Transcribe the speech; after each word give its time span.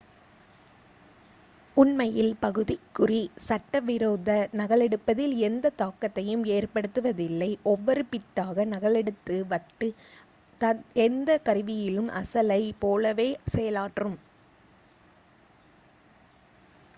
உண்மையில் 1.77 2.31
பகுதிக் 2.39 2.87
குறி 2.93 3.19
சட்ட 3.43 3.81
விரோத 3.81 4.29
நகலெடுப்பதில் 4.53 5.35
எந்த 5.41 5.71
தாக்கத்தையும் 5.77 6.45
ஏற்படுத்துவதில்லை 6.55 7.51
ஒவ்வொரு 7.65 8.03
பிட்டாக 8.09 8.65
நகலெடுத்த 8.67 9.39
வட்டு 9.47 9.89
எந்த 11.05 11.39
கருவியிலும் 11.45 12.11
அசலைப் 12.17 12.81
போலவே 12.81 13.29
செயலாற்றும் 13.53 14.17